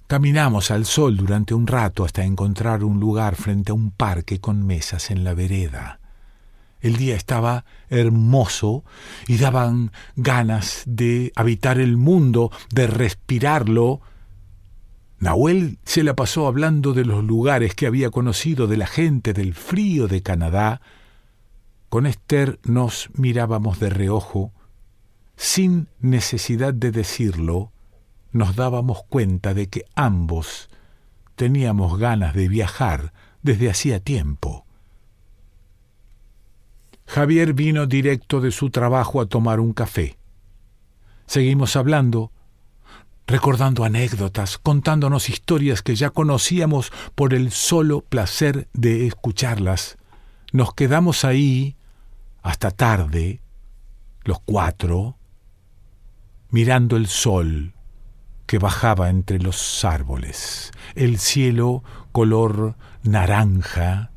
Caminamos 0.06 0.70
al 0.70 0.86
sol 0.86 1.16
durante 1.16 1.54
un 1.54 1.66
rato 1.66 2.04
hasta 2.04 2.22
encontrar 2.22 2.84
un 2.84 3.00
lugar 3.00 3.34
frente 3.34 3.72
a 3.72 3.74
un 3.74 3.90
parque 3.90 4.38
con 4.38 4.64
mesas 4.64 5.10
en 5.10 5.24
la 5.24 5.34
vereda. 5.34 5.97
El 6.80 6.96
día 6.96 7.16
estaba 7.16 7.64
hermoso 7.88 8.84
y 9.26 9.38
daban 9.38 9.92
ganas 10.16 10.82
de 10.86 11.32
habitar 11.34 11.80
el 11.80 11.96
mundo, 11.96 12.52
de 12.70 12.86
respirarlo. 12.86 14.00
Nahuel 15.18 15.78
se 15.84 16.04
la 16.04 16.14
pasó 16.14 16.46
hablando 16.46 16.92
de 16.92 17.04
los 17.04 17.24
lugares 17.24 17.74
que 17.74 17.86
había 17.86 18.10
conocido, 18.10 18.66
de 18.66 18.76
la 18.76 18.86
gente, 18.86 19.32
del 19.32 19.54
frío 19.54 20.06
de 20.06 20.22
Canadá. 20.22 20.80
Con 21.88 22.06
Esther 22.06 22.60
nos 22.64 23.10
mirábamos 23.14 23.80
de 23.80 23.90
reojo 23.90 24.52
sin 25.38 25.88
necesidad 26.00 26.74
de 26.74 26.90
decirlo, 26.90 27.72
nos 28.32 28.56
dábamos 28.56 29.04
cuenta 29.08 29.54
de 29.54 29.68
que 29.68 29.84
ambos 29.94 30.68
teníamos 31.36 31.96
ganas 31.96 32.34
de 32.34 32.48
viajar 32.48 33.12
desde 33.42 33.70
hacía 33.70 34.00
tiempo. 34.00 34.66
Javier 37.08 37.54
vino 37.54 37.86
directo 37.86 38.42
de 38.42 38.50
su 38.50 38.68
trabajo 38.68 39.22
a 39.22 39.26
tomar 39.26 39.60
un 39.60 39.72
café. 39.72 40.18
Seguimos 41.24 41.74
hablando, 41.74 42.32
recordando 43.26 43.84
anécdotas, 43.84 44.58
contándonos 44.58 45.30
historias 45.30 45.80
que 45.80 45.96
ya 45.96 46.10
conocíamos 46.10 46.92
por 47.14 47.32
el 47.32 47.50
solo 47.50 48.02
placer 48.02 48.68
de 48.74 49.06
escucharlas. 49.06 49.96
Nos 50.52 50.74
quedamos 50.74 51.24
ahí 51.24 51.76
hasta 52.42 52.70
tarde, 52.70 53.40
los 54.24 54.40
cuatro, 54.40 55.16
mirando 56.50 56.98
el 56.98 57.06
sol 57.06 57.72
que 58.46 58.58
bajaba 58.58 59.08
entre 59.08 59.38
los 59.38 59.82
árboles, 59.82 60.72
el 60.94 61.18
cielo 61.18 61.82
color 62.12 62.76
naranja 63.02 64.10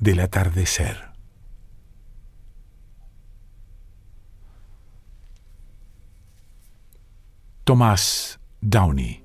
del 0.00 0.20
atardecer. 0.20 1.07
Tomás 7.68 8.40
Downey 8.62 9.22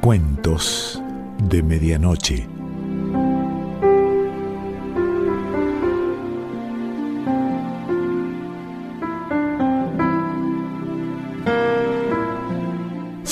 Cuentos 0.00 1.00
de 1.44 1.62
Medianoche. 1.62 2.55